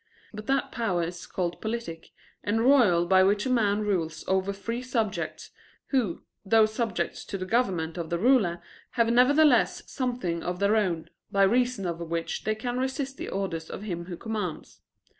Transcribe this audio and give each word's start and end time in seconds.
But 0.33 0.47
that 0.47 0.71
power 0.71 1.03
is 1.03 1.27
called 1.27 1.61
politic 1.61 2.09
and 2.43 2.61
royal 2.65 3.05
by 3.05 3.21
which 3.21 3.45
a 3.45 3.51
man 3.51 3.81
rules 3.81 4.23
over 4.27 4.51
free 4.51 4.81
subjects, 4.81 5.51
who, 5.89 6.23
though 6.43 6.65
subject 6.65 7.29
to 7.29 7.37
the 7.37 7.45
government 7.45 7.99
of 7.99 8.09
the 8.09 8.17
ruler, 8.17 8.63
have 8.93 9.11
nevertheless 9.13 9.83
something 9.85 10.41
of 10.41 10.57
their 10.57 10.75
own, 10.75 11.11
by 11.31 11.43
reason 11.43 11.85
of 11.85 11.99
which 11.99 12.45
they 12.45 12.55
can 12.55 12.79
resist 12.79 13.17
the 13.17 13.29
orders 13.29 13.69
of 13.69 13.83
him 13.83 14.05
who 14.05 14.17
commands. 14.17 14.81